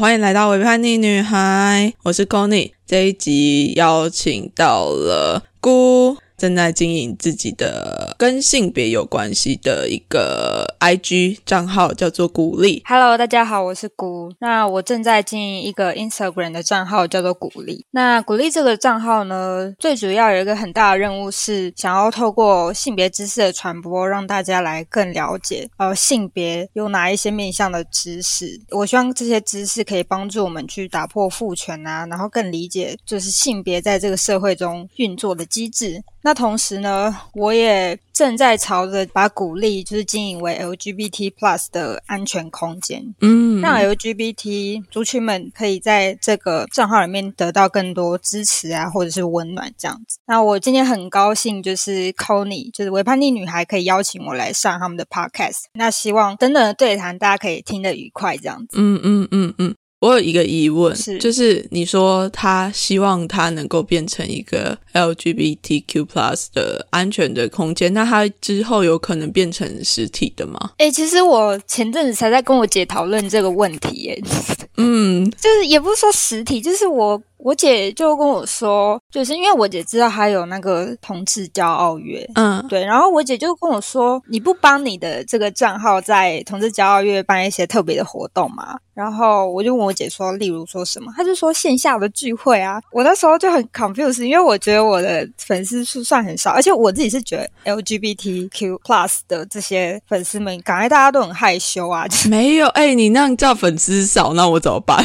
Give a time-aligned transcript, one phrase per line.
[0.00, 2.70] 欢迎来到伪叛逆女孩，我是 Connie，。
[2.86, 6.16] 这一集邀请到了姑。
[6.38, 12.80] 正在经营自己的跟性别有关系的一个 IG 账号，叫做鼓励。
[12.86, 14.32] Hello，大家好，我是鼓。
[14.38, 17.84] 那我正在经营一个 Instagram 的账号，叫做鼓励。
[17.90, 28.60] 那鼓励这个账号呢，最主要有一个很大的任务是想要透过性别知识的传播，让大家来更了解呃性别有哪一些面向的知识。
[28.70, 36.00] 我希望这些知识可以帮助我们去打破父权啊，然后更理解就是性别在这个社会中运作的机制。
[36.22, 50.18] 那同时呢，我也正在朝着把鼓励就是经营为 LGBT Plus 的安全空间，嗯，让 LGBT 族群们可以在这个账号里面得到更多支持啊，或者是温暖这样子。
[50.26, 55.64] 那我今天很高兴，就是 Conny，就是维叛逆女孩可以邀请我来上他们的 Podcast。
[55.74, 58.76] 那希望等等的对谈大家可以听得愉快这样子。
[58.76, 59.74] 嗯嗯嗯嗯。
[60.00, 70.70] 我有一个疑问，就是你说他希望他能够变成一个 LGBTQ plus 的安全的空间，那他之后有可能变成实体的吗？
[70.78, 74.22] 哎，其实我前阵子才在跟我姐讨论这个问题，耶。
[74.80, 77.20] 嗯，就是也不是说实体，就是我。
[77.40, 88.76] 我姐就跟我说，就是因为我姐知道还有那个同志骄傲月，嗯，对，然后我姐就跟我说，你不帮你的这个账号在同志骄傲月办一些特别的活动吗？
[88.98, 91.12] 然后我就问我姐说，例如说什么？
[91.16, 92.80] 她就说线下的聚会啊。
[92.90, 102.06] 我那时候就很 confused，因为我觉得我的粉丝数算很少，而且我自己是觉得 LGBTQ plus 的这些粉丝们，感觉大家都很害羞啊。
[102.28, 104.98] 没有，哎，你那样叫粉丝少，那我怎么办？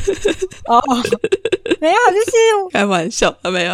[0.66, 0.80] 哦。
[1.80, 2.32] 没有，就是
[2.72, 3.72] 开玩笑，没有。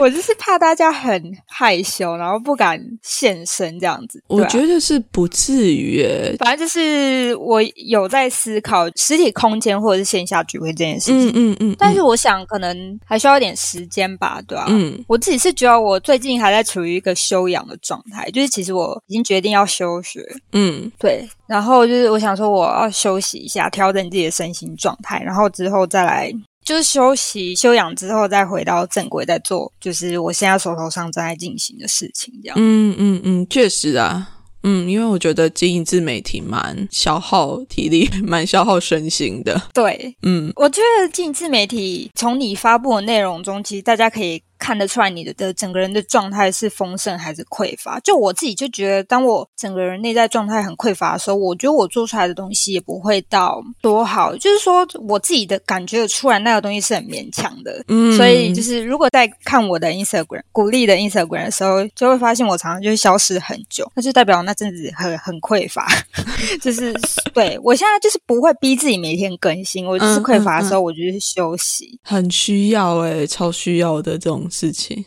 [0.00, 4.22] 我就是怕大家很害羞，然后不敢现身这样子。
[4.28, 6.02] 我觉得是不至于，
[6.38, 11.28] 反正就是我有在思考实体空间或者是线下聚会这件事情。
[11.28, 11.76] 嗯嗯嗯。
[11.78, 14.66] 但是我想可能还需要一点时间吧，对吧？
[14.68, 15.04] 嗯。
[15.06, 20.24] 我自己是觉得我最近还在处于一个休养的状态，就是其实我已经决定要休学。
[20.52, 21.28] 嗯，对。
[21.46, 26.32] 然后就是我想说我要休息一下，调整自己的身心状态，然后之后再来。
[26.64, 32.56] 就是休息休养之后，再回到正轨，再做就是我现在手头上正在进行的事情，这样。
[32.60, 34.28] 嗯嗯嗯，确实啊，
[34.70, 39.58] 嗯，因为我觉得经营自媒体蛮消耗体力， 蛮消耗身心的。
[39.72, 44.42] 对，嗯，我觉得经营自媒体从你发布的内容中，其实大家可以。
[44.58, 47.98] 看得出来你的的整个人的状态是丰盛还是匮乏？
[48.00, 54.36] 就我自己就觉得，当我整个人内在状态很匮乏的时候，我觉得我做出来的东西也不会到多好。
[54.36, 57.84] 就是说，我自己的感觉出来那个东西是很勉强的。
[57.88, 65.86] 嗯，所以就是如果在看我的 Instagram 鼓励的 Instagram 的时候，就会发现我常常就会消失很久，那就代表那阵子很很匮乏。
[66.60, 66.92] 就是
[67.32, 71.98] 对我现在就是不会逼自己每天更新，我就是匮乏的时候，我就是休息。
[72.02, 74.47] 很需要哎，超需要的这种。
[74.48, 75.04] 事情。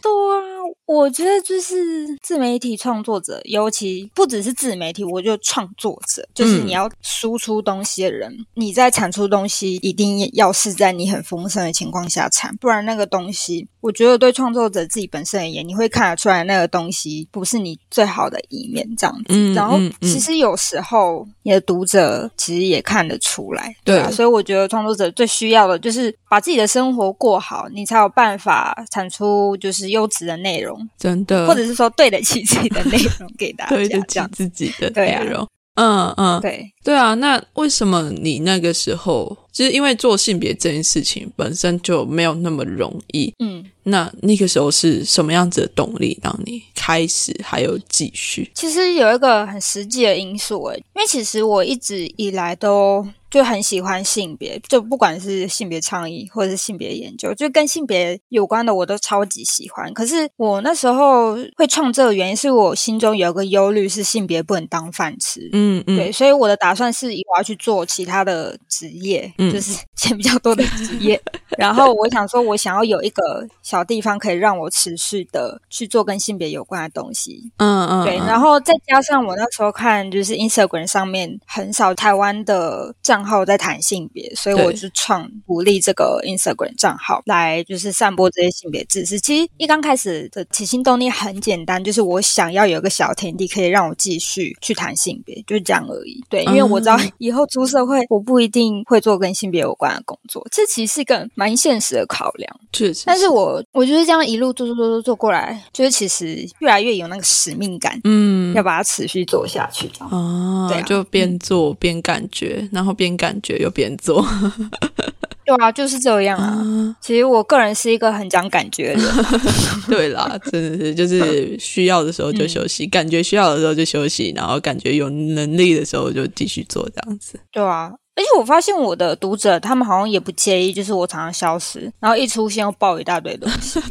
[0.92, 1.74] 我觉得就是
[2.22, 19.54] 自媒体创作者，尤其不只是自媒体，我就创作者，就是你要输出东西的人，你在产出东西一定要是在你很丰盛的情况下产，不然那个东西，我觉得对创作者自己本身而言，你会看得出来那个东西不是你最好的一面，这样子。
[19.54, 24.12] 然后其实有时候你的读者其实也看得出来，对啊。
[24.12, 30.81] 所以我觉得创作者最需要的就是把自己的生活过好，你才有办法产出就是优质的内容。
[30.98, 35.48] 真的，或者是说对得起自己的内容给大家， 对得起自己的内容。
[35.76, 37.14] 嗯嗯，对对啊。
[37.14, 43.34] 那为什么你那个时候，就是因为做性别这件事情本身就没有那么容易？
[43.40, 48.52] 嗯，那那个时候是什么样子的动力让你开始还有继续？
[48.54, 53.08] 其实有一个很实际的因素诶，因为其实我一直以来都。
[53.32, 59.92] 就很喜欢性别，就不管是性别倡议或者是性别研究，就跟性别有关的我都超级喜欢。
[59.94, 65.50] 可是我那时候会创这个原因，是我心中有个忧虑，是性别不能当饭吃。
[65.54, 71.20] 嗯嗯，对，所以我的打算是我要去做其他的职业，就是钱比较多的职业。
[71.58, 77.50] 然后我想说，我想要有一个小地方可以让我持续的去做跟性别有关的东西。
[77.58, 78.18] 嗯嗯，对。
[78.18, 83.21] 然后再加上我那时候看，就是 Instagram 上面很少台湾的账。
[83.22, 89.20] 账号在谈性别，所以我就创鼓励这个 Instagram 账号来就是散播这些性别知识。
[89.20, 96.20] 其实一刚开始的起心动念很简单，就是我想要有一个小天地，可以让我继续去谈性别，就是这样而已。
[96.32, 102.60] 对，因为我知道 以后出社会，我不一定会做跟性别有关的工作，这其实是一个蛮现实的考量。
[102.74, 109.88] 确实，但是我我就是这样一路做做做做做过来，就是其实越来越有那个使命感，嗯，要把它持续做下去。
[110.10, 113.11] 哦，对，就边做边感觉，然后边。
[113.12, 114.26] 边感觉又边做。
[115.44, 116.96] 对啊，就是这样啊。
[117.02, 119.02] 其实我个人是一个很讲感觉的。
[119.90, 127.40] 对啦，真的是，就是 需要的时候就休息，感觉需要的时候就休息，然后感觉有能力的时候就继续做这样子。
[127.52, 133.82] 对啊，而且我发现我的读者他们好像也不介意，就是我常常消失，然后一出现又爆一大堆东西。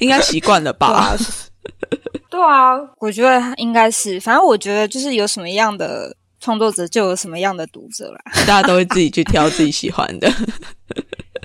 [0.00, 1.14] 应该习惯了吧？
[2.30, 4.18] 对啊，我觉得应该是。
[4.20, 6.16] 反正我觉得就是有什么样的。
[6.46, 10.32] 创作者就有什么样的读者啦， 大家都会自己去挑自己喜欢的。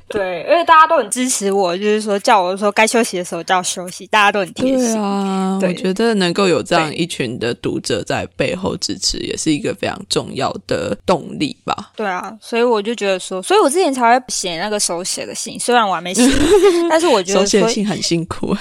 [0.08, 5.58] 对，因为大家都很支持我，就是说叫我说该休息的时候叫休息，大家都很贴心啊。
[5.60, 11.92] 我觉得能够有这样一群的读者在背后支持，也是一个非常重要的动力吧。
[11.96, 16.30] 对啊，所以我就觉得说，所以我之前才会写那个手写的信，虽然我还没写，
[16.90, 18.56] 但是我觉得手写信很辛苦。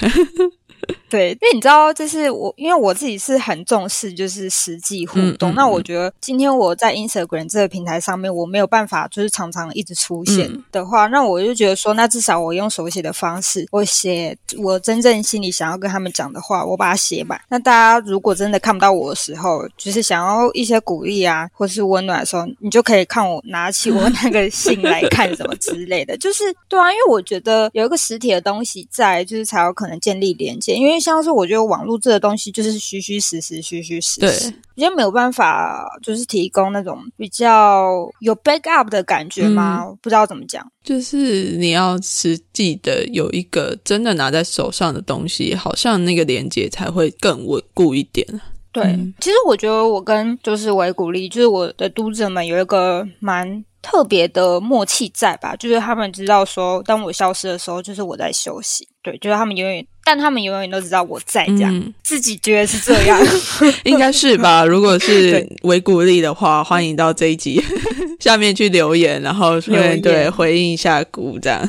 [1.11, 5.53] 对，因为你知道，就是我，因为我自己是很重视就是实际互动。
[5.53, 17.41] 那我觉得今天我在 Instagram 这个平台上面，我没有办法就是常常一直出现的话，那我就觉得说，那至少我用手写的方式，我写我真正心里想要跟他们讲的话，我把它写满。
[17.49, 26.15] 那大家如果真的看不到我的时候，就是想要一些鼓励啊，或是温暖的时候，你就可以看我拿起我那个信来 看什么之类的。
[26.17, 30.73] 就是对啊，因为我觉得有一个实体的东西在，就是才有可能建立连接。
[30.73, 39.85] 因为像是我觉得网络这个东西就是虚虚实实，虚虚实实，比较没有办法就是提供那种比较有 backup 的感觉吗？
[40.01, 48.25] 不知道怎么讲，就是你要实际的有一个真的拿在手上的东西，好像那个连接才会更稳固一点。
[48.71, 53.65] 对，其实我觉得我跟就是维古力，就是我的读者们有一个蛮。
[53.83, 55.55] 特别的默契在吧？
[55.55, 58.87] 就是他们知道说，当我消失的时候，就是我在休息。
[59.01, 63.17] 对，就是他们永远，但他们永远都知道我在这样，自己觉得是这样，
[63.85, 64.63] 应该是吧？
[64.67, 67.63] 如果是维鼓励的话，欢迎到这一集
[68.19, 71.65] 下面去留言，然后对回应一下鼓这样。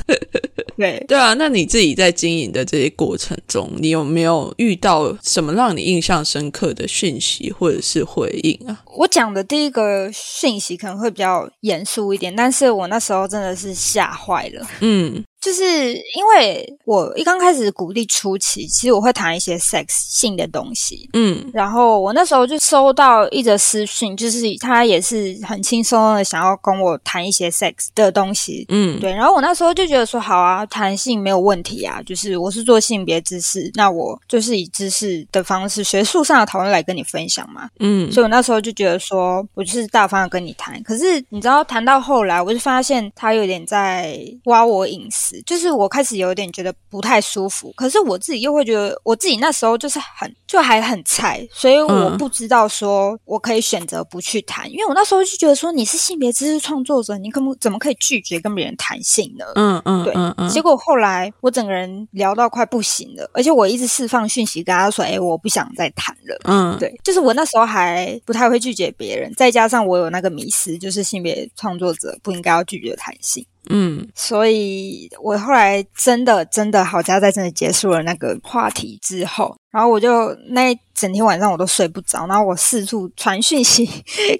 [0.77, 8.83] 对对啊，那你自己在经营的这些过程中，你有没有遇到什么让你印象深刻的讯息或者是回应啊？
[8.97, 14.67] 我讲的第一个讯息可能会比较严肃一点，但是我那时候真的是吓坏了。
[14.81, 15.23] 嗯。
[15.43, 45.32] 就是因为我一刚开始鼓励初期，其实我会谈一些 sex 性的东西，嗯，然后我那时候就收到一则私讯，就是他也是很轻松的想要跟我谈一些 sex 的东西，嗯，对，然后我那时候就觉得说好啊，谈性没有问题啊，就是我是做性别知识，那我就是以知识的方式、学术上的讨论来跟你分享嘛，嗯，所以我那时候就觉得说我就是大方的跟你谈，可是你知道谈到后来，我就发现他有点在挖我隐私。
[45.43, 59.45] 就是我开始有点觉得不太舒服，可是我自己又会觉得我自己那时候就是很就还很菜，所以我不知道说我可以选择不去谈，因为我那时候就觉得说你是性别知识创作者，你可不怎么可以拒绝跟别人谈性呢？
[59.55, 60.49] 嗯嗯，对，嗯嗯。
[60.49, 73.45] 结果后来我整个人聊到快不行了，而且我一直释放讯息跟他说：“哎，我不想再谈了。”嗯，对，就是我那时候还不太会拒绝别人，再加上我有那个迷失，就是性别创作者不应该要拒绝谈性。
[73.71, 83.89] 嗯，所以我后来真的真的好家在真的结束了那个话题之后，然后我就那整天晚上我都睡不着，然后我四处传讯息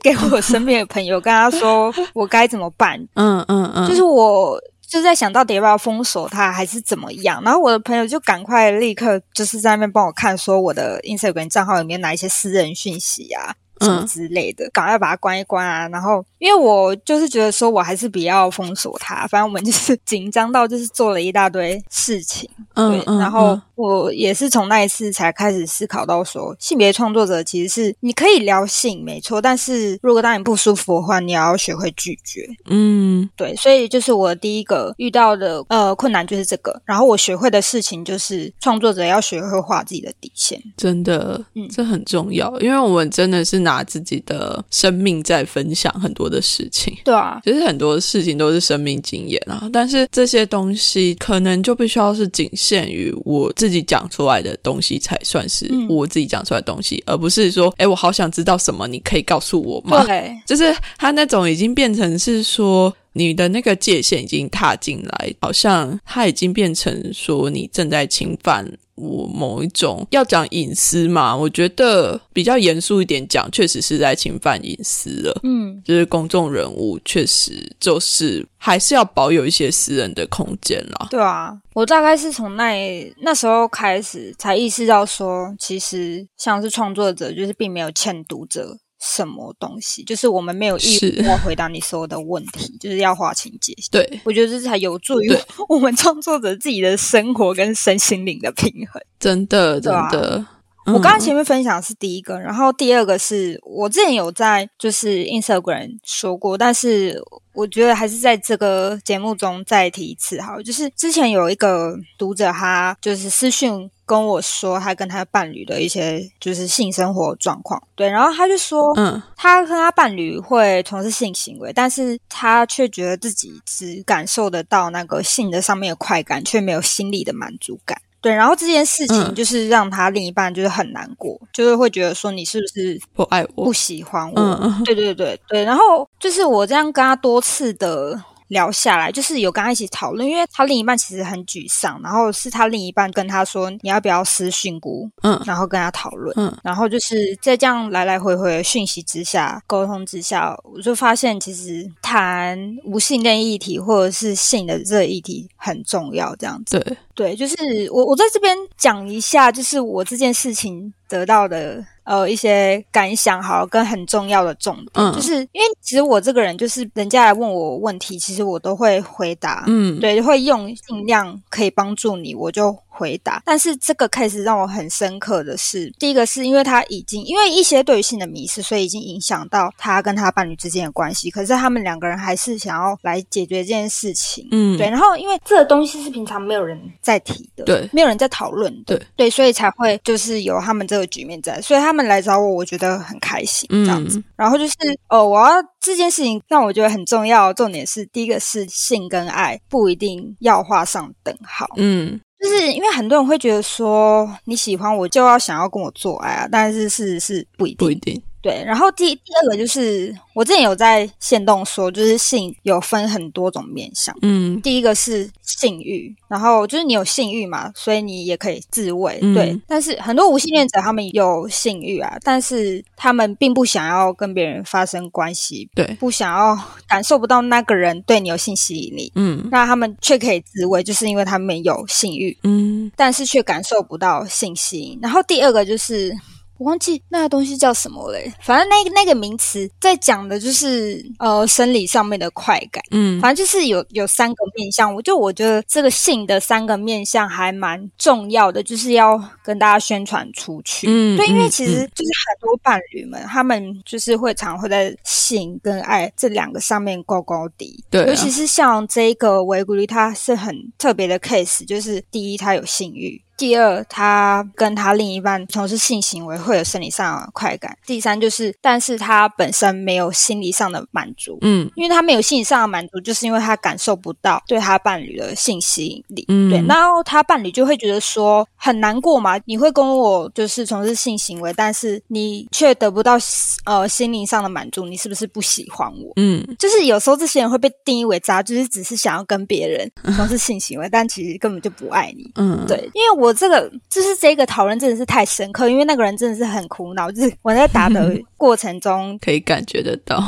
[0.03, 2.99] 给我身边的朋友，跟他说我该怎么办。
[3.15, 7.41] 嗯嗯嗯，就是我就在想到底要不要封锁他，还是怎么样。
[7.45, 13.55] 然后我的朋友就赶快立刻就是在那边帮我看，说我的 Instagram 账号里面哪一些私人讯息啊。
[13.81, 15.89] 什么之类的，赶快把它关一关啊！
[15.89, 19.27] 然后，因为我就是觉得说，我还是比较封锁它。
[19.27, 23.03] 反正我们就是紧张到就是做了一大堆事情，对。
[23.19, 32.47] 然后我也是从那一次才开始思考到说，性别创作者其实是你可以聊性没错，但是如果当你不舒服的话，你要学会拒绝。
[32.71, 33.57] 嗯，对。
[33.57, 36.81] 所以就是我第一个遇到的呃困难就是这个。
[36.85, 40.63] 然后我学会的事情就是创作者要学会画自己的底线。
[40.77, 43.72] 真的，嗯，这很重要，因为我们真的是拿。
[43.73, 49.69] 拿自己的生命在分享很多的事情，对啊，其实很多事情都是生命经验啊。
[49.73, 60.05] 但是这些东西可能就必须要是仅限于我自己讲出来的东西才算是我自己讲出来的东西，而不是说，哎，我好想知道什么，你可以告诉我吗？
[60.05, 62.95] 对，就是他那种已经变成是说。
[63.13, 71.35] 你的那个界限已经踏进来，好像它已经变成说你正在侵犯我某一种要讲隐私嘛？
[71.37, 75.41] 我觉得比较严肃一点讲，确实是在侵犯隐私了。
[75.43, 81.09] 嗯，就是公众人物确实就是还是要保有一些私人的空间啦。
[81.11, 88.77] 对啊，我大概是从那那时候开始才意识到说，其实像是创作者就是并没有欠读者。
[89.03, 93.89] 什么东西，就是我们没有义务要回答你所有的问题，就是要划清界限。
[93.91, 95.37] 对，我觉得这才有助于
[95.69, 99.03] 我们创作者自己的生活跟身心灵的平衡。
[99.19, 100.47] 真的真的。
[100.87, 107.23] 我刚刚嗯前面分享的是第一个，然后第二个是我之前有在就是 Instagram 说过，但是
[107.55, 128.01] 我觉得还是在这个节目中再提一次好，就是之前有一个读者他就是私讯跟我说他跟他伴侣的一些就是性生活状况，对，然后他就说，嗯他跟他伴侣会从事性行为，但是他却觉得自己只感受得到那个性的上面的快感，却没有心理的满足感。
[128.23, 134.75] 对，然后这件事情嗯就是让他另一半就是很难过，就是会觉得说你是不是不爱我不，喜欢我？
[134.85, 138.19] 对对对对，然后就是我这样跟他多次的
[138.53, 156.79] 聊下来，就是有跟他一起讨论，因为他另一半其实很沮丧，然后是他另一半跟他说你要不要私讯姑，嗯然后跟他讨论，嗯然后就是在这样来来回回的讯息之下、沟通之下，我就发现其实谈无性恋议题或者是性的这个议题很重要，这样子。
[156.79, 157.57] 对，对，就是
[157.91, 165.13] 我我在这边讲一下，就是我这件事情得到的呃一些感想，好了，跟很重要的重点，嗯。
[165.15, 173.43] 就是因为其实我这个人就是人家来问我问题，其实我都会回答，嗯，对，会用尽量可以帮助你，我就回答。
[173.45, 181.31] 但是这个 case 让我很深刻的是，第一个是因为他已经因为一些对于性的迷失，所以已经影响到他跟他伴侣之间的关系。
[181.31, 184.47] 可是他们两个人还是想要来解决这件事情。
[184.51, 194.19] 嗯对，然后因为这个东西是平常没有人在提的，对没有人在讨论的，对对，所以才会就是有他们这个局面在，所以他们来找我，我觉得很开心这样子。
[194.19, 194.75] 嗯然后就是
[195.09, 207.77] 哦，我要这件事情让我觉得很重要，重点是第一个是性跟爱不一定要画上等号，嗯就是因为很多人会觉得说你喜欢我就要想要跟我做爱啊，但是事实是不一定。
[207.79, 214.13] 不一定，对，然后第第二个就是我之前有在线动说，就是性有分很多种面向。
[214.23, 219.61] 嗯第一个是性欲，然后就是你有性欲嘛，所以你也可以自慰，嗯对。
[219.69, 226.59] 但是很多无性恋者他们有性欲啊，但是他们并不想要跟别人发生关系，对，不想要
[226.89, 234.99] 感受不到那个人对你有性吸引力，嗯那他们却可以自慰，就是因为他们有性欲，嗯但是却感受不到性吸引。
[235.01, 236.13] 然后第二个就是。
[236.63, 250.87] 我忘记那个东西叫什么嘞，反正那个那个名词在讲的就是呃生理上面的快感，嗯反正就是有有三个面向，我就我觉得这个性的三个面向还蛮重要的，就是要跟大家宣传出去。
[250.89, 257.85] 嗯对，因为嗯其实就是很多伴侣们，他们就是会常会在性跟爱这两个上面高高低。
[257.91, 263.21] 对啊尤其是像这一个维古利，他是很特别的 case，就是第一，他有性欲。
[263.37, 267.77] 第二，他跟他另一半从事性行为会有生理上的快感。
[267.87, 276.25] 第三，就是但是他本身没有心理上的满足，嗯因为他没有心理上的满足，就是因为他感受不到对他伴侣的性吸引力。
[276.29, 283.17] 嗯对，然后他伴侣就会觉得说很难过嘛，你会跟我就是从事性行为，但是你却得不到
[283.65, 286.13] 呃心灵上的满足，你是不是不喜欢我？
[286.17, 292.31] 嗯就是有时候这些人会被定义为渣，就是只是想要跟别人从事性行为，但其实根本就不爱你。
[292.37, 300.23] 嗯，对，因为我这个就是这个讨论真的是太深刻，因为那个人真的是很苦恼， 就是我在打的过程中可以感觉得到，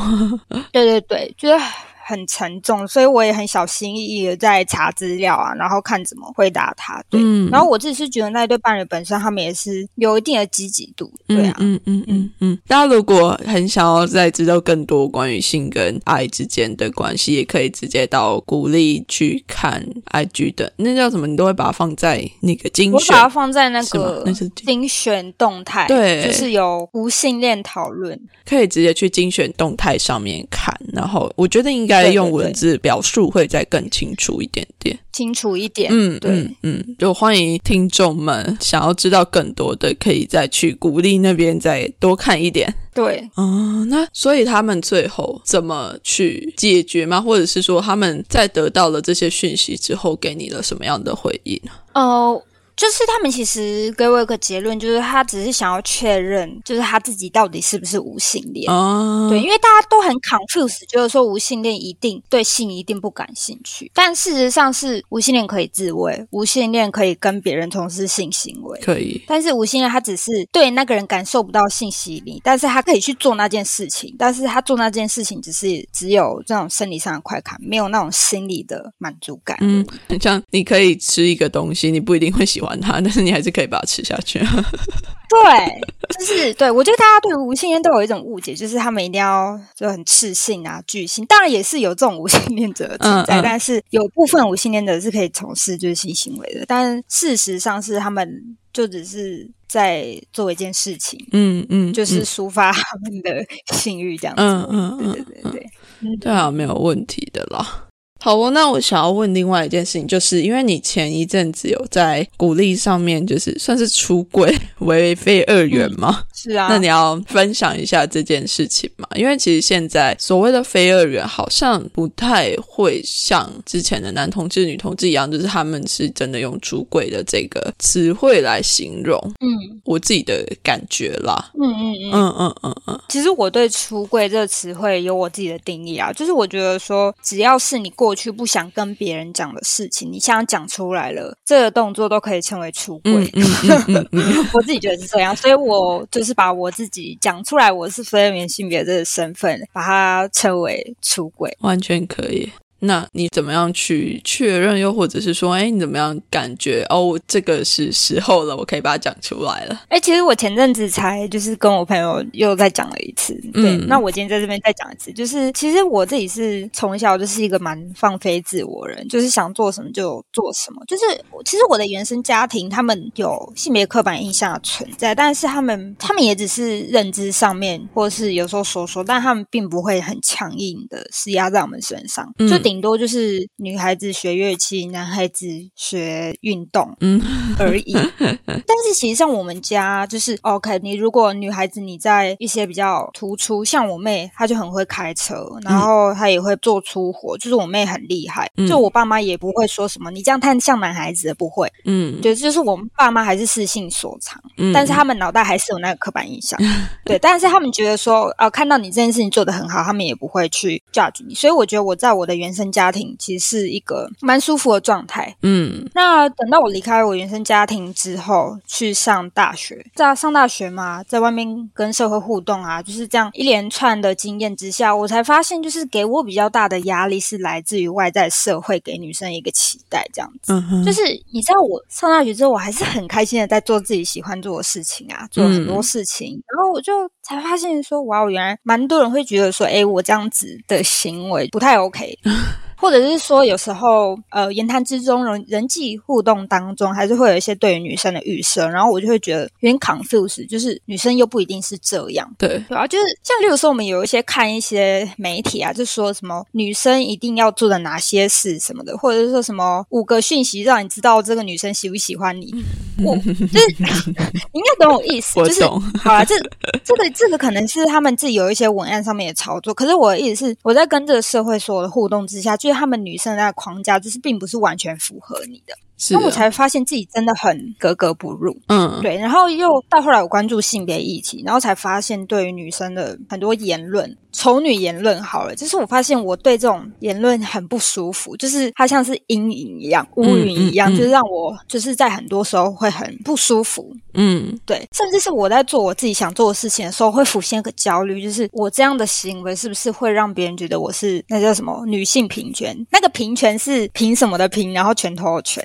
[0.72, 1.64] 对 对对，就是
[2.06, 7.02] 很沉重，所以我也很小心翼翼的在查资料啊，然后看怎么回答他。
[7.08, 12.58] 对，嗯然后我自己是觉得那一对伴侣本身他们也是有一定的积极度，对啊，嗯嗯嗯嗯嗯。
[12.66, 28.18] 大家如果很想要再知道更多关于性跟爱之间的关系，也可以直接到鼓励去看 IG 的那叫什么，你都会把它放在那个精选我把它放在那个那是精选动态，对就是有无性恋讨论，
[28.48, 34.98] 可以直接去精选动态上面看，然后我觉得应该对对用文字表述会再更清楚一点点。
[35.12, 35.90] 清楚一点。
[35.92, 42.72] 嗯，对嗯嗯，就欢迎听众们想要知道更多的，可以再去鼓励那边再多看一点。
[42.92, 47.20] 对，哦，那所以他们最后怎么去解决吗？
[47.20, 51.60] 或者是说他们在得到了这些讯息之后，给你了什么样的回应？
[51.92, 52.42] 呃，
[52.76, 58.70] 就是他们其实给我一个结论，就是他只是想要确认，就是他自己到底是不是无性恋。
[58.72, 68.80] 哦，对，因为大家都很 confused，觉得说无性恋一定对性一定不感兴趣，但事实上是无性恋可以自慰，无性恋可以跟别人从事性行为。
[68.80, 79.56] 可以，但是无性恋他只是对那个人感受不到性吸引力，但是他可以去做那件事情，但是他做那件事情只是只有这种生理上的快感，没有那种心理的满足感。
[79.60, 84.40] 嗯，很像你可以吃一个东西，你不一定会喜欢欢它， 但是你还是可以把它吃下去。
[85.30, 85.80] 对，
[86.18, 91.24] 就是对我觉得大家对无性恋都有一种误解，就是他们一定要就很赤性啊、巨性。
[91.26, 96.64] 当然也是有这种无性恋者存在，但是有部分无性恋者是可以从事就是性行为的。
[96.66, 103.44] 但事实上是他们就只是在做一件事情，嗯嗯，就是抒发他们的
[103.74, 104.42] 性欲这样子。
[104.42, 107.83] 嗯嗯嗯，对对对，对啊，没有问题的啦。
[108.24, 116.24] 好哦，那我想要问另外一件事情，就是因为你前一阵子有在鼓励上面，就是算是出柜为非二元吗？
[116.32, 119.06] 是啊，那你要分享一下这件事情嘛？
[119.14, 129.20] 因为其实现在所谓的非二元，好像不太会像之前的男同志、女同志一样，就是他们是真的用出柜的这个词汇来形容。
[129.40, 129.52] 嗯，
[129.84, 131.50] 我自己的感觉啦。
[131.60, 143.12] 嗯嗯嗯嗯嗯嗯嗯，其实我对出柜这个词汇有我自己的定义啊，就是我觉得说，只要是你过去不想跟别人讲的事情，你现在讲出来了，这个动作都可以称为出轨。
[144.52, 151.56] 我自己觉得是这样，所以我就是把我自己讲出来，我是非二元性别这个身份，把它称为出轨。
[151.60, 152.50] 完全可以。
[152.86, 154.78] 那你怎么样去确认？
[154.78, 156.84] 又或者是说，哎，你怎么样感觉？
[156.90, 159.80] 哦，这个是时候了，我可以把它讲出来了。
[159.88, 163.34] 哎，其实我前阵子才就是跟我朋友又再讲了一次。
[163.52, 170.84] 对，那我今天在这边再讲一次，就是其实我自己是从小就是一个蛮放飞自我人，就是想做什么就做什么。
[170.86, 171.02] 就是
[171.44, 182.73] 其实我的原生家庭他们有性别刻板印象的存在，但是他们他们也只是认知上面，或是有时候说说，但他们并不会很强硬的施压在我们身上，就顶。
[182.74, 187.22] 顶多就是女孩子学乐器，男孩子学运动，嗯
[187.56, 187.92] 而已。
[188.46, 198.50] 但是其实像我们家就是 OK，你如果女孩子你在一些比较突出，像我妹，她就很会开车，然后她也会做粗活，就是我妹很厉害。
[198.68, 201.70] 就我爸妈也不会说什么，你这样太像男孩子，不会。
[201.84, 206.58] 嗯，对，就是我们爸妈还是私性所长，嗯但是他们脑袋还是有那个刻板印象。
[207.04, 211.34] 对，但是他们觉得说，呃，看到你这件事情做得很好，他们也不会去 judge 你。
[211.36, 215.34] 所以我觉得我在我的原生家庭其实是一个蛮舒服的状态。
[215.42, 230.52] 嗯那等到我离开我原生家庭之后，去上大学，在上大学嘛，在外面跟社会互动啊，就是这样一连串的经验之下，我才发现，就是给我比较大的压力是来自于外在社会给女生一个期待，这样子。
[230.52, 236.42] 嗯，就是你知道，我上大学之后，我还是很开心的在做自己喜欢做的事情啊，做很多事情。
[236.54, 242.18] 然后我就才发现说，哇，原来蛮多人会觉得说，哎，我这样子的行为不太 OK。
[242.84, 252.30] 或者是说，有时候呃，言谈之中人人际互动当中，还是会有一些对于女生的预设，然后我就会觉得有点 confuse，就是女生又不一定是这样。
[252.36, 262.54] 对，对啊，就是像例如说，我们有一些看一些媒体啊，就说什么女生一定要做的哪些事什么的，或者是说什么五个讯息让你知道这个女生喜不喜欢你。
[263.02, 266.36] 我就是你应该懂我意思， 就是我懂好啊，这
[266.84, 275.74] 这个这个可能是他们自己有一些文案上面的操作，可是我的意思是，我在跟这个社会所有的互动之下，就是他们女生的那个框架，就是并不是完全符合你的，
[276.10, 278.54] 那我才发现自己真的很格格不入。
[278.68, 293.94] 嗯，对，然后又到后来我关注性别议题，然后才发现对于女生的很多言论，丑女言论好了，就是我发现我对这种言论很不舒服，就是它像是阴影一样、乌云一样，嗯嗯就是让我就是在很多时候会很不舒服。
[294.16, 302.76] 嗯对，甚至是我在做我自己想做的事情的时候，会浮现一个焦虑，就是我这样的行为是不是会让别人觉得我是那叫什么女性平权？
[302.90, 305.64] 那个平权是凭什么的平，然后拳头的拳。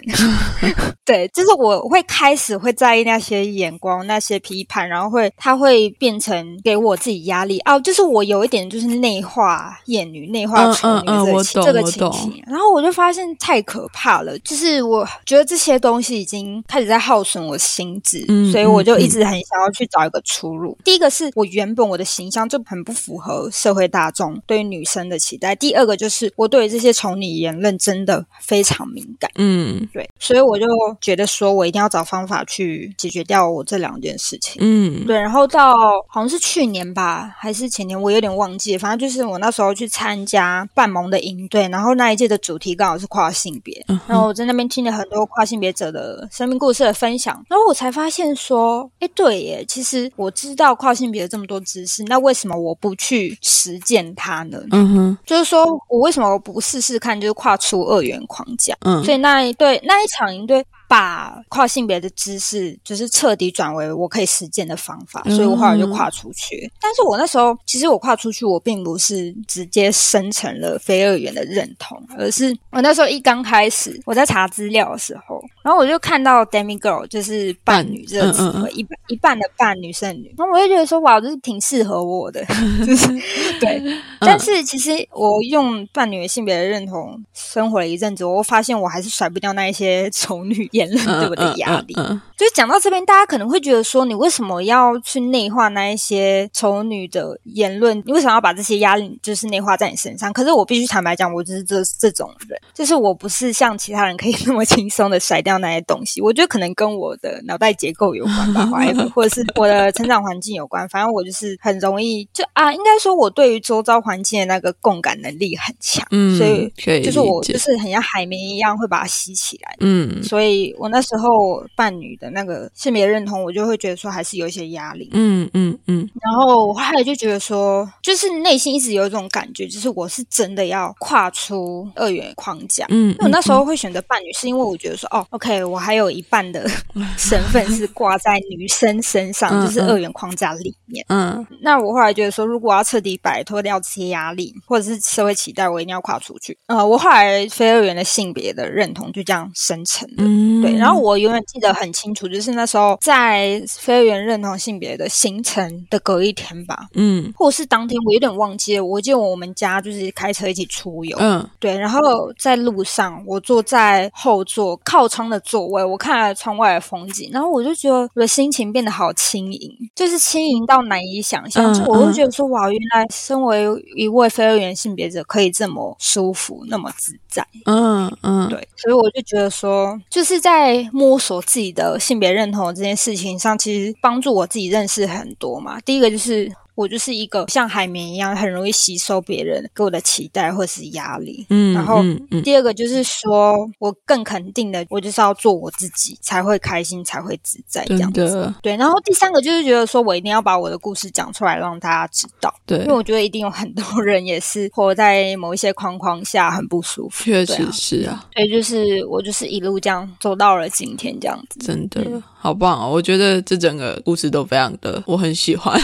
[1.06, 20.76] 对，就是我会开始会在意那些眼光、那些批判，然后会它会变成给我自己压力哦，就是我有一点就是内化厌女、内化丑女嗯嗯嗯这个情、形，然后我就发现太可怕了，就是我觉得这些东西已经开始在耗损我心智，嗯所以我就嗯一直很想要去找一个出路。
[20.84, 29.30] 第一个是我原本我的形象就很不符合社会大众对于女生的期待，第二个就是我对于这些丑女言论真的非常敏感。
[29.36, 30.66] 嗯对，所以我就
[31.02, 34.58] 觉得说我一定要找方法去解决掉我这两件事情。
[34.60, 35.74] 嗯对，然后到
[36.08, 38.78] 好像是去年吧，还是前年，我有点忘记。
[38.78, 54.60] 反正就是我那时候去参加半盟的营队，然后那一届的主题刚好是跨性别，嗯然后我在那边听了很多跨性别者的生命故事的分享，然后我才发现说，哎，对耶，其实我知道跨性别的这么多知识，那为什么我不去实践它呢？
[54.72, 58.76] 嗯哼就是说我为什么不试试看，就是跨出二元框架？
[58.82, 66.70] 嗯所以那一对那一场营队把跨性别的知识，就是彻底转为我可以实践的方法，嗯所以我后来就跨出去。
[66.82, 75.40] 但是我那时候其实我跨出去，我并不是直接生成了非二元的认同，而是我那时候一刚开始我在查资料的时候，
[75.70, 82.44] 然然后我就看到 demi girl 就是伴侣这个词汇，一半一半的伴女生女，然后我就觉得说哇，就是挺适合我的，
[82.84, 83.08] 就是
[83.62, 83.80] 对。
[84.20, 91.94] 但是其实我用伴侣的性别的认同生活了一阵子，我发现我还是甩不掉那一些丑女言论对我的压力。
[91.94, 98.02] 就是讲到这边，大家可能会觉得说，你为什么要去内化那一些丑女的言论？
[98.08, 100.34] 你为什么要把这些压力就是内化在你身上？
[100.34, 106.22] 可是我必须坦白讲，我就是这这种人，就是我不是像其他人可以那么轻松的甩掉那些东西。
[106.22, 108.66] 我觉得可能跟我的脑袋结构有关吧，
[109.14, 110.88] 或者是我的成长环境有关。
[110.88, 122.30] 反正我就是很容易就啊，应该说我对于周遭环境的那个共感能力很强，嗯，所以就是我就是很像海绵一样会把它吸起来，嗯，所以我那时候伴侣的。
[122.30, 125.10] 那个性别认同，我就会觉得说还是有一些压力。
[125.14, 126.08] 嗯嗯嗯。
[126.22, 132.86] 然后我后来就觉得说，就是内心一直有一种感觉，就是我是真的要跨出二元框架。
[132.90, 133.10] 嗯。
[133.10, 136.68] 因为我那时候会选择伴侣，是因为我觉得说，哦，OK，我还有一半的
[137.18, 141.06] 身份是挂在女生身上，就是二元框架里面。
[141.08, 141.46] 嗯。
[141.62, 146.58] 那我后来觉得说，如果要彻底摆脱掉这些压力，或者是社会期待，我一定要跨出去。
[146.68, 150.16] 呃，我后来非二元的性别的认同就这样生成了。
[150.18, 150.62] 嗯。
[150.62, 150.76] 对。
[150.76, 152.28] 然后我永远记得很清楚。
[152.28, 158.84] 就是那时候在非二元认同性别的形成的隔一天吧，嗯，或者是当天，我有点忘记了。
[158.84, 162.00] 我记得我们家就是开车一起出游，嗯，对，然后
[162.38, 171.70] 在路上，我坐在后座靠窗的座位，我看了窗外的风景，然后我就觉得我的心情变得好轻盈，就是轻盈到难以想象。
[171.86, 173.66] 我就觉得说，哇，原来身为
[173.96, 181.98] 一位非二元性别者可以这么舒服，那么自在，嗯嗯，对，所以我就觉得说，就是在摸索自己的。
[182.00, 185.80] 性别认同这件事情上，其实帮助我自己认识很多嘛。
[185.82, 186.52] 第一个就是。
[186.80, 191.46] 我就是一个像海绵一样，很容易吸收别人给我的期待或是压力。
[191.50, 192.02] 嗯，然后
[192.42, 198.54] 第二个就是说，我更肯定的，我就是要做我自己，才会开心，才会自在这样子。
[198.62, 202.54] 对，然后第三个就是觉得说我一定要把我的故事讲出来，让大家知道。
[202.66, 207.26] 对，因为我觉得一定有很多 人也是活在某一些框框下，很不舒服。
[207.26, 208.26] 确实是啊。
[208.34, 211.60] 所以就是我就是一路这样走到了今天这样子。
[211.60, 212.90] 真的好棒哦！
[212.90, 215.78] 我觉得这整个故事都非常的，我很喜欢。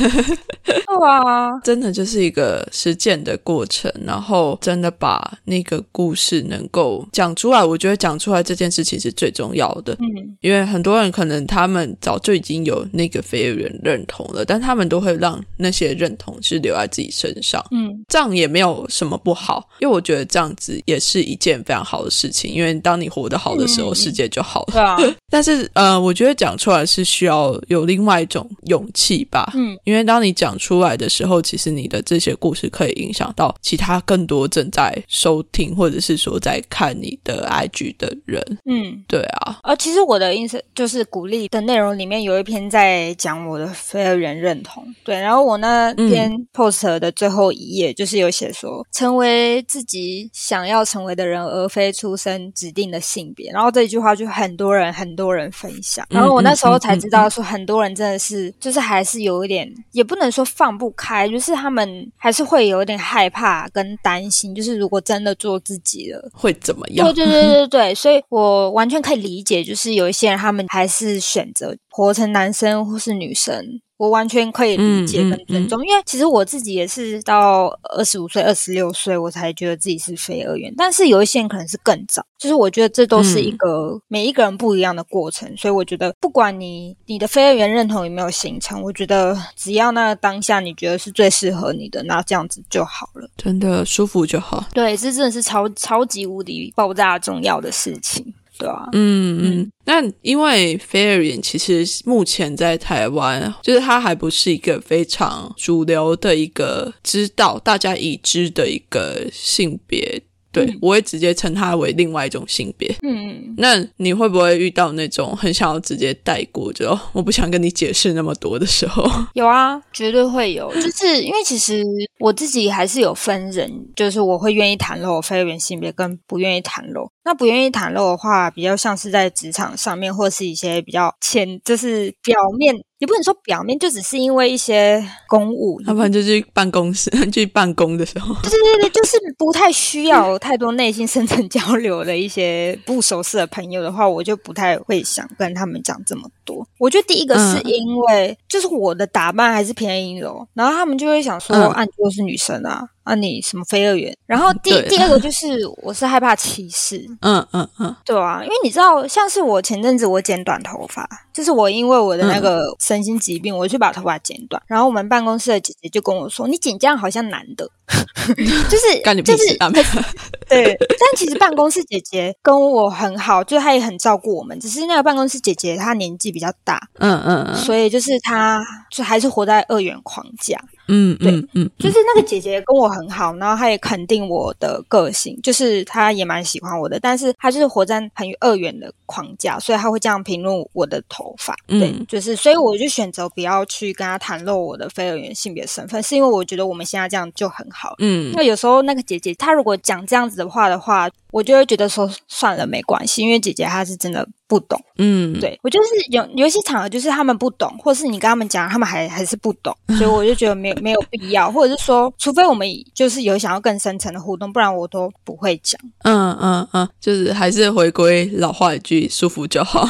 [1.00, 9.94] 哇，真的就是一个实践的过程，然后真的把那个故事能够讲出来，我觉得讲出来这件事情是最重要的。
[9.94, 10.06] 嗯，
[10.42, 17.66] 因为很多人可能他们早就已经有那个非人认同了，但他们都会让那些认同是留在自己身上。
[17.72, 22.54] 嗯，这样也没有什么不好，因为我觉得这样子也是一件非常好的事情。
[22.54, 24.74] 因为当你活得好的时候，世界就好了。
[24.74, 24.98] 对啊，
[25.30, 29.52] 但是呃，我觉得讲出来是需要有另外一种勇气吧。
[29.56, 30.75] 嗯，因为当你讲出。
[30.76, 38.44] 出来的时候，其实你的这些故事可以影响到其他更多正在收听或者是说在看你的 IG 的人。
[38.66, 39.60] 嗯，对啊。
[39.64, 44.86] 呃，其实我的意思就是鼓励的内容里面有一篇在讲我的非二元认同。
[45.06, 53.50] 对，然后我那篇 post 的最后一页就是有写说，成为自己想要成为的人，而非出生指定的性别。
[53.54, 56.06] 然后这一句话就很多人很多人分享。
[56.10, 60.76] 然后我那时候才知道说，很多人真的是就是还是有一点，也不能说放。
[60.76, 67.08] 不开，就是他们还是会有点害怕跟担心，就是如果真的做自己了，会怎么样？
[67.14, 73.80] 对对对对对，所以我完全可以理解，就是有一些人他们还是选择活成男生或是女生。
[73.98, 80.74] 我完全可以理解跟尊重，因为其实我自己也是到二十五岁、二十六岁，我才觉得自己是非二元。
[80.76, 85.50] 但是有一些人可能是更早，就是我觉得这都是一个每一个人不一样的过程。
[85.56, 93.30] 所以我觉得，不管你你的非二元认同有没有形成，我觉得只要那个当下你觉得是最适合你的，那这样子就好了。
[93.38, 94.66] 真的舒服就好。
[94.74, 98.34] 对，这真的是超超级无敌爆炸重要的事情。
[98.58, 110.22] 对啊，嗯嗯，那因为非二元其实目前在台湾，就是它还不是一个非常主流的一个知道大家已知的一个性别。
[110.56, 112.94] 对，我会直接称它为另外一种性别。
[113.04, 119.04] 嗯，那你会不会遇到那种很想要直接带过，就我不想跟你解释那么多的时候？
[119.34, 120.74] 有啊，绝对会有。
[120.76, 121.84] 就是因为其实
[122.20, 127.10] 我自己还是有分人，就是我会愿意袒露非人性别，跟不愿意袒露。
[127.26, 132.76] 那不愿意袒露的话，比较像是在职场上面，或是一些比较浅，就是表面。
[133.00, 146.66] 也不能说表面，就只是因为一些公务，要不然就去办公室 去办公的时候，对对对，就是不太需要太多内心深层 交流的一些不熟识的朋友的话，我就不太会想跟他们讲这么多。
[146.78, 152.88] 我觉得第一个是因为就是我的打扮还是偏阴柔，然后他们就会想说，啊，你就是女生啊。
[153.06, 154.12] 啊，你什么非二元？
[154.26, 167.70] 然后第第二个就是我是害怕歧视，嗯嗯嗯，对啊，因为你知道，像是我前阵子我剪短头发，就是我因为我的那个身心疾病，我去把头发剪短，然后我们办公室的姐姐就跟我说，你剪这样好像男的，
[168.70, 169.58] 就是就是
[170.50, 178.60] 对，但其实办公室姐姐跟我很好，就她也很照顾我们，只是那个办公室姐姐她年纪比较大，嗯嗯嗯，所以就是她
[178.92, 180.60] 就还是活在二元框架。
[180.88, 204.26] 嗯，对，嗯，就是那个姐姐跟我很好，然后她也肯定我的个性，就是她也蛮喜欢我的，但是她就是活在很二元的框架，所以她会这样评论我的头发，对，就是所以我就选择不要去跟她袒露我的非二元性别身份，是因为我觉得我们现在这样就很好，嗯，那有时候那个姐姐她如果讲这样子的话的话，我就会觉得说算了，没关系，因为姐姐她是真的。
[204.48, 215.82] 不懂，嗯，对我就是有有些场合，就是他们不懂，或是你跟他们讲，他们还还是不懂，所以我就觉得没没有必要，或者是说，除非我们就是有想要更深层的互动，不然我都不会讲。
[216.04, 219.90] 嗯嗯嗯，就是还是回归老话一句，舒服就好。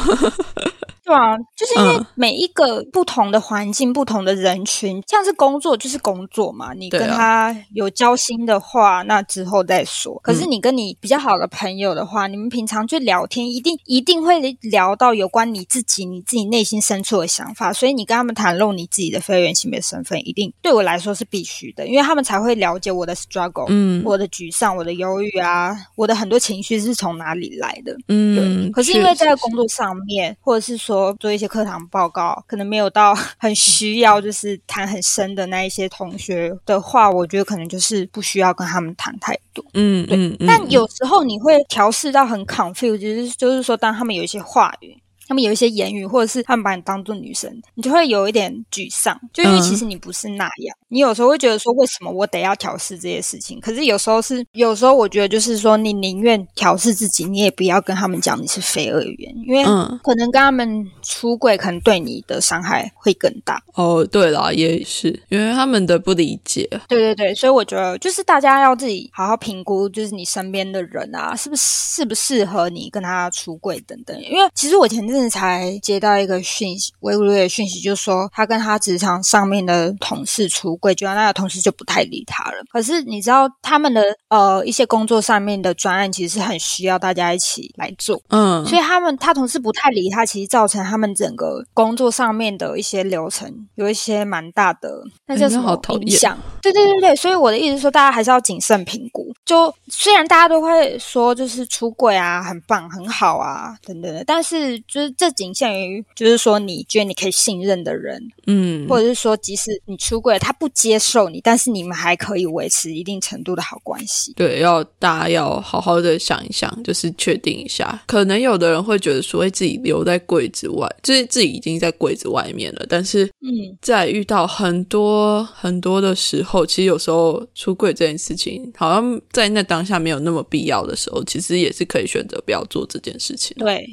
[1.06, 6.72] 对啊，就是因为每一个不同的环境、不同的人群，像是工作就是工作嘛。
[6.74, 10.18] 你跟他有交心的话，那之后再说。
[10.20, 17.72] 可是你跟你比较好的朋友的话，你们平常就聊天，一定一定会聊到有关你自己、你自己内心深处的想法。
[17.72, 27.96] 所以你跟他们谈论你自己的非原性别身份，一定对我来说是必须的，因为他们才会了解我的 struggle，嗯，我的沮丧、我的忧郁啊，我的很多情绪是从哪里来的。
[28.08, 30.95] 嗯，可是因为在工作上面，或者是说。
[31.20, 39.64] 做一些课堂报告，可能没有到 很需要，就是谈很深的那一些同学的话，我觉得可能就是不需要跟他们谈太多。
[39.74, 40.46] 嗯，对。
[40.46, 44.96] 但有时候你会调试到很 confused，就是就是说，当他们有一些话语。
[45.26, 50.76] 他们有一些言语，或者是他们把你当做女生，你就会有一点沮丧，就因为其实你不是那样。
[50.88, 53.58] 你有时候会觉得说，为什么我得要调试这些事情？
[53.60, 59.64] 可是有时候是，有时候我觉得就是说，你宁愿调试自己，你也不要跟他们讲你是非二元，因为
[60.02, 63.62] 可能跟他们出柜，可能对你的伤害会更大。
[63.74, 66.68] 哦，对啦，也是因为他们的不理解。
[66.88, 74.20] 对对对，所以我觉得就是大家要自己好好评估，就是你身边的人啊，是不是适不适合你跟他出柜等等。
[74.20, 75.36] 因为其实我前阵子。
[75.36, 82.64] 才接到一个讯息，微微的讯息，就说他跟他职场上面的同事出柜，就那个同事就不太理他了。
[82.72, 96.38] 可是你知道，他们的呃一些工作上面的专案，其实是很需要大家一起来做，嗯，所以他们他同事不太理他，其实造成他们整个工作上面的一些流程有一些蛮大的那叫什么影响？
[96.62, 99.34] 对对对对，所以我的意思说，大家还是要谨慎评估。
[99.44, 105.06] 就虽然大家都会说，就是出柜啊，很棒很好啊，等等的，但是就是。
[105.16, 114.34] 这仅限于，就是说，你觉得你可以信任的人，嗯，或者是说，即使你出柜，他不接受你，但是你们还可以维持一定程度的好关系。
[114.34, 118.02] 对，要大家要好好的想一想，就是确定一下。
[118.06, 122.86] 可能有的人会觉得说，自己留在柜子外，就是自己已经在柜子外面了。
[122.88, 133.56] 但是，嗯，在遇到很多很多的时候，其实有时候出柜这件事情，好像在那当下没有那么必要的时候，其实也是可以选择不要做这件事情。
[133.58, 133.86] 对。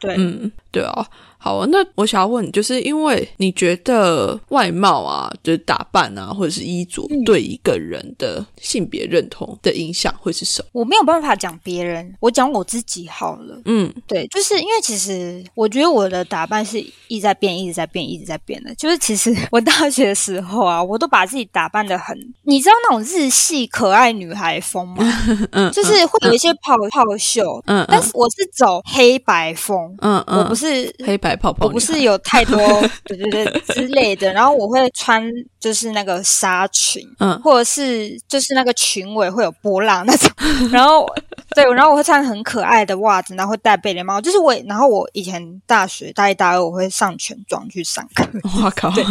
[0.00, 1.06] 对，嗯，对啊。
[1.42, 10.68] 好啊，那我想要问，就是因为你觉得外貌啊，就是打扮啊，或者是衣着，对一个人的性别认同的影响会是什么？
[10.72, 13.60] 我没有办法讲别人，我讲我自己好了。
[13.64, 16.78] 嗯，对，就是因为其实我觉得我的打扮是
[17.08, 18.72] 一直在变，一直在变，一直在变的。
[18.76, 25.04] 就是其实我大学的时候啊，我都把自己打扮的很，你知道那种日系可爱女孩风吗？
[25.50, 32.18] 嗯，就是会有一些泡泡袖，嗯，但是我是走黑白风，嗯嗯，我不是黑白泡泡，我不是有。
[32.24, 32.56] 太多
[33.04, 35.22] 对对对之类的，然后我会穿
[35.58, 40.30] 就是那个纱裙，嗯，或者是就是那个裙尾会有波浪那种，
[40.70, 41.06] 然后
[41.54, 48.24] 对，然后我会穿很可爱的袜子，然后会戴贝雷帽，就是我，然后我以前大学大一、大二我会上全妆去上课。
[48.64, 48.90] 我靠！
[48.92, 49.04] 对，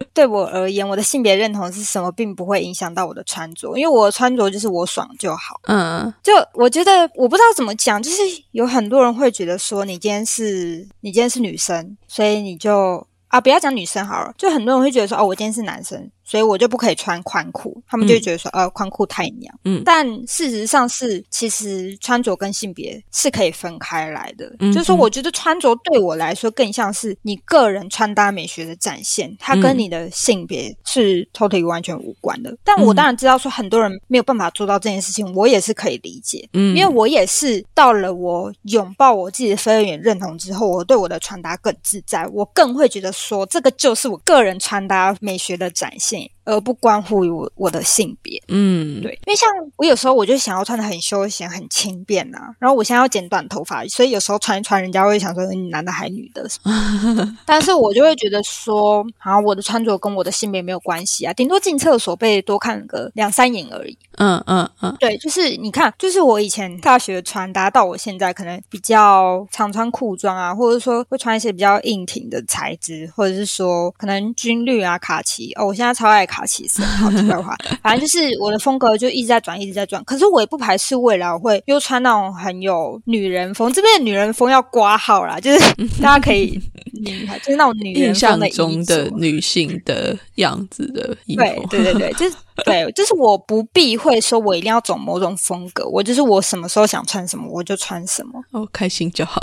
[0.14, 5.60] 对我而言，我的性别认同是什么，并不会影响到我的穿着，因为我穿着就是我爽就好。
[5.64, 11.96] 嗯，就我觉得我不知道怎么讲，就是有很多人会觉得说，你今天是你今天是女生。
[12.06, 17.82] 所以你就啊，不要讲女生好了，就很多人会觉得说，哦，我今天是男生，所以我就不可以穿宽裤。
[17.86, 19.54] 他们就觉得说，呃，宽裤太娘。
[19.64, 24.50] 嗯但事实上是，其实穿着跟性别是可以分开来的。
[24.58, 32.56] 嗯就是说，嗯我觉得穿着对我来说更像是你个人穿搭美学的展现，它跟嗯你的性别是 totally 完全无关的。
[32.64, 36.48] 但我嗯当然知道说很多人没有办法做到这件事情，我也是可以理解。
[36.52, 46.33] 嗯，因为我也是到了我拥抱我自己的非二元认同之后，我对我的穿搭更自在，我更会觉得说这个就是我个人穿搭美学的展现，信。
[46.44, 48.42] 而不关乎于我我的性别。
[48.48, 56.46] 嗯对，因为像我有时候我就想要穿的很休闲、很轻便呐、然后我现在要剪短头发，所以有时候穿一穿，人家会想说你男的还女的，
[57.46, 63.96] 但是我就会觉得说，好像我的穿着跟我的性别没有关系啊，顶多进厕所被多看个两三眼而已。
[64.16, 75.52] 嗯嗯嗯对，就是你看，就是我以前大学的穿搭，到我现在可能比较常穿裤装啊，或者说会穿一些比较硬挺的材质，或者是说可能军绿啊、卡其。
[75.54, 80.02] 哦，我现在超爱卡其色， 好题外话，反正就是我的风格就一直在转，一直在转。
[80.04, 85.58] 可是我也不排斥未来我会又穿那种很有女人风，这边的女人风要刮号啦，就是
[86.02, 86.60] 大家可以，
[87.06, 98.42] 嗯就是那种女人风的中的女性的样子的衣对服，对对对，就是 对，就是我不避讳说我一定要走某种风格，我就是我什么时候想穿什么我就穿什么。
[98.50, 99.40] 哦，开心就好。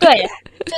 [0.00, 0.28] 对，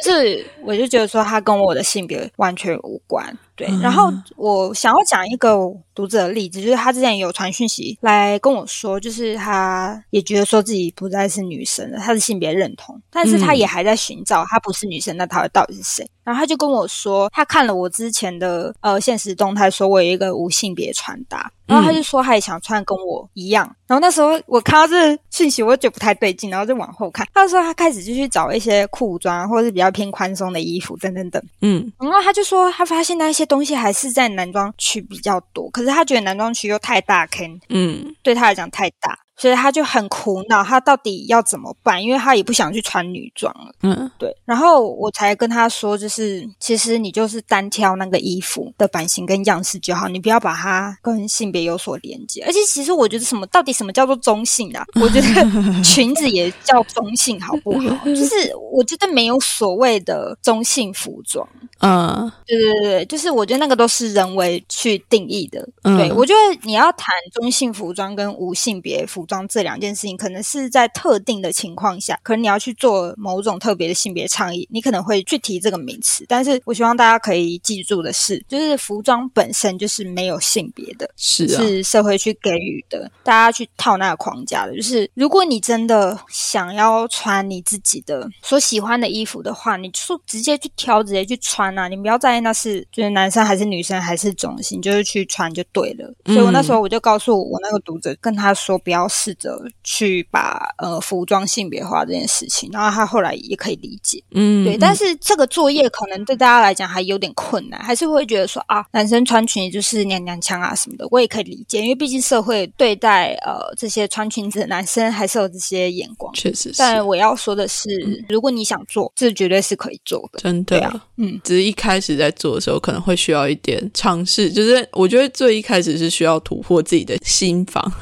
[0.04, 3.36] 就是我就觉得说它跟我的性别完全无关。
[3.60, 5.54] 对，嗯然后我想要讲一个
[5.94, 16.10] 读者的例子，就是他之前有传讯息来跟我说，就是他也觉得说自己不再是女生了，他的性别认同，但是他嗯也还在寻找他不是女生，那他到底是谁？
[16.24, 23.64] 然后他就跟我说，他看了我之前的呃现实动态，说我有一个无性别穿搭，然后他就说他也想穿跟我一样。
[23.86, 31.42] 然后那时候我看到这个讯息，我就觉得不太对劲，然后就往后看，他说他开始就去找一些裤装或者是比较偏宽松的衣服等等等。
[31.62, 38.14] 嗯然后他就说，他发现那些东西还是在男装区比较多，可是他觉得男装区又太大坑，嗯。
[38.22, 42.02] 对他来讲太大，所以他就很苦恼，他到底要怎么办？
[42.02, 43.72] 因为他也不想去穿女装了。
[43.82, 52.44] 嗯对，然后我才跟他说，就是其实你就是单挑那个衣服的版型跟样式就好，你不要把它跟性别有所连接。
[52.46, 54.84] 而且其实我觉得什么到底什么叫做中性啊？
[55.00, 55.26] 我觉得
[55.82, 58.04] 裙子也叫中性，好不好？
[58.04, 58.34] 就是
[58.70, 61.48] 我觉得没有所谓的中性服装。
[61.78, 65.66] 嗯对对对对，就是我觉得那个都是人为去定义的。
[65.82, 76.24] 嗯对我觉得你要谈中性服装跟无性别服装这两件事情，可能是在特定的情况下，可能你要去做某种特别的性别倡议，你可能会去提这个名词。
[76.26, 84.74] 但是我希望大家可以记住的是，就是服装本身就是没有性别的，是啊，是社会去给予的，大家去套那个框架的。
[84.74, 91.86] 就是如果你真的想要穿你自己的所喜欢的衣服的话，你就直接去挑，直接去穿啊！
[91.86, 96.12] 你不要在意那是就是男生还是女生还是种姓，就是去穿就对了。
[96.26, 104.22] 所以我那时候我就告诉我那个读者，跟他说不要试着去把呃服装性别化这件事情，然后他后来也可以理解。
[104.30, 116.32] 嗯对，但是这个作业可能对大家来讲还有点困难，还是会觉得说啊，男生穿裙子就是娘娘腔啊什么的，我也可以理解，因为毕竟社会对待呃这些穿裙子的男生还是有这些眼光。
[116.32, 120.40] 确实是但我要说的是，如果你想做，这绝对是可以做的。
[120.40, 120.70] 真的。
[120.70, 127.92] 对啊嗯，只是一开始在做的时候，可能会需要一点尝试，就是我觉得最一开始是需要突破自己的心房，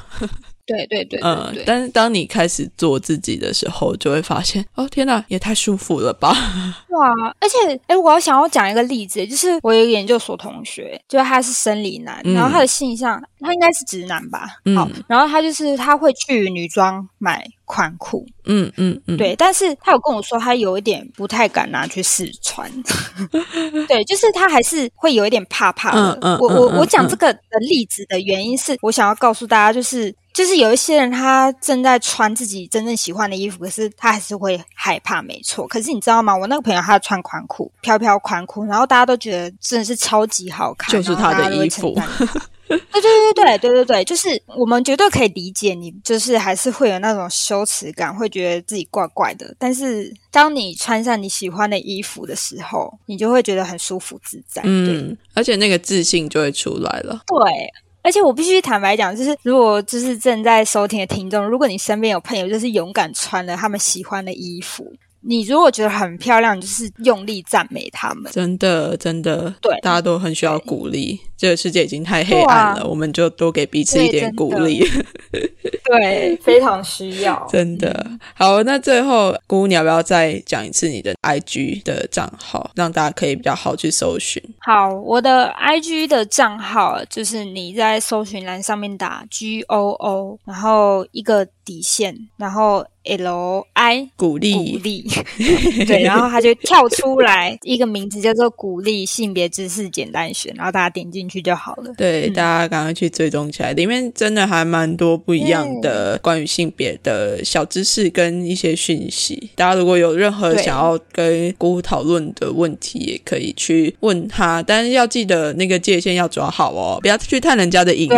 [0.68, 6.28] 对对对对嗯，，但是当你开始做自己的时候，就会发现，哦天哪，也太舒服了吧，
[6.90, 7.08] 哇！
[7.40, 14.46] 而且，哎，我要想要讲一个例子，就是我有一个研究所同学，就是他是生理男，嗯然后他的性向，他应该是直男吧？
[14.64, 22.70] 嗯好，然后他就是他会去女装买宽裤，嗯嗯嗯，对，但是他有跟我说，他有一点不太敢拿去试穿，
[23.86, 26.12] 对，就是他还是会有一点怕怕的。
[26.12, 35.66] 嗯嗯我我我讲这个的例子的原因是，我想要告诉大家，就是就是有一些人他正在穿自己真正喜欢的衣服，可是他还是会害怕，没错。
[35.68, 36.36] 可是你知道吗？
[36.36, 41.94] 我那个朋友他穿宽裤，飘飘宽裤，然后大家都觉得真的是超级好看，就是他的衣服
[42.76, 49.54] 对对对对对对对，就是我们绝对可以理解你，就是还是会有那种羞耻感，会觉得自己怪怪的。
[49.58, 54.62] 但是当你穿上你喜欢的衣服的时候，你就会觉得很舒服自在。
[54.64, 57.22] 嗯，而且那个自信就会出来了。
[57.26, 57.72] 对。
[58.00, 68.30] 而且我必须坦白讲，就是如果就是正在收听的听众，如果你身边有朋友就是勇敢穿了他们喜欢的衣服，你如果觉得很漂亮，你就是用力赞美他们。
[68.32, 71.20] 真的，真的，对大家都很需要鼓励。
[71.36, 74.84] 这个世界已经太黑暗了，我们就多给彼此一点鼓励。
[75.84, 77.46] 对，非常需要。
[77.48, 84.42] 真的好，那最后姑，你要不要再讲一次你的 IG 的账号，让大家可以比较好去搜寻？
[84.58, 95.08] 好，我的 IG 的账号就是你在搜寻栏上面打 G O O，然后一个底线，然后 L I 鼓励鼓励，
[95.86, 101.92] 对，然后他就跳出来一个名字叫做“鼓励性别知识简单选”，然后大家点进去就好了。
[101.96, 109.50] 对，嗯大家赶快去追踪起来，里面真的还蛮多不一样的关于性别的小知识跟一些讯息。
[109.54, 118.14] 大家如果有任何想要跟姑姑讨论的问题，也可以去问他，但是要记得那个界限要抓好哦，不要去探人家的隐私。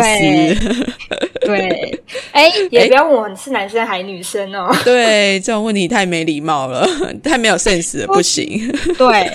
[1.41, 2.01] 对，
[2.33, 4.70] 哎，也不要问我是男生还是女生哦。
[4.83, 6.85] 对，这种问题太没礼貌了，
[7.23, 8.67] 太没有 sense 了，不行。
[8.97, 9.31] 对，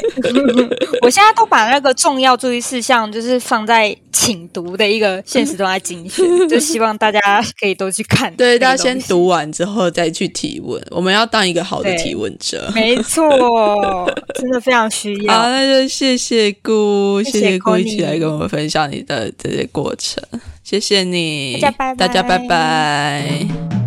[1.02, 7.20] 我现在都把那个重要注意事项就是放在请读的一个现实中来精选，就希望大家
[7.58, 8.34] 可以都去看。
[8.36, 8.96] 对，大家先。
[9.06, 12.68] 读完之后再去提问，我们要当一个好的提问者。
[12.74, 15.32] 没错，真的非常需要。
[15.32, 20.20] 好，那就谢谢姑，谢谢谢姑一起来跟我们分享你的这些过程，
[20.64, 23.85] 谢谢你，大家拜拜大家拜拜。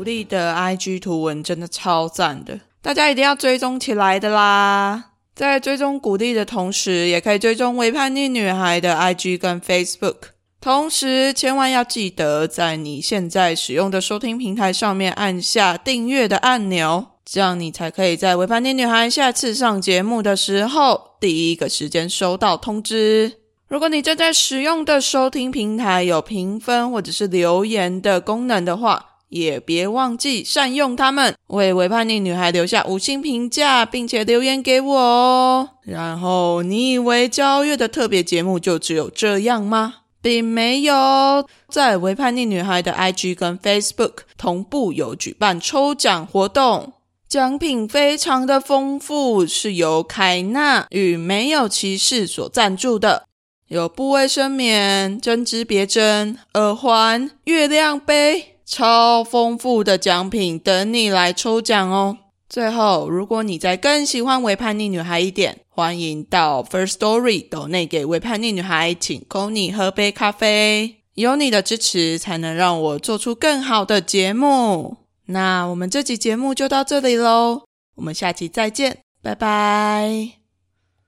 [0.00, 5.10] 鼓励的 IG 图文真的超赞的，大家一定要追踪起来的啦！
[5.34, 10.16] 在追踪鼓励的同时，也可以追踪微叛逆女孩的 IG 跟 Facebook。
[10.58, 23.32] 同时，千万要记得在你现在使用的收听平台上面按下订阅的按钮，这样你才可以在微叛逆女孩下次上节目的时候第一个时间收到通知。
[23.68, 35.70] 如果你正在使用的收听平台有评分或者是留言的功能的话，也别忘记善用它们，为微叛逆女孩留下五星评价，并且留言给我哦。
[35.82, 39.94] 然后，你以为交月的特别节目就只有这样吗？
[40.22, 46.92] 并没有，在微叛逆女孩的 IG 跟 Facebook 同步有举办抽奖活动，
[47.26, 53.24] 奖品非常的丰富，是由凯纳与没有骑士所赞助的。
[53.68, 62.16] 有布卫生棉、针织别针、耳环、月亮杯，超丰富的奖品等你来抽奖哦！
[62.48, 70.98] 最后，如果你再更喜欢微叛逆女孩一点，欢迎到 First Story 抖内给微叛逆女孩，请 c o n y 喝杯咖啡。
[71.14, 74.98] 有你的支持，才能让我做出更好的节目。
[75.26, 77.62] 那我们这集节目就到这里喽，
[77.96, 80.39] 我们下期再见，拜拜。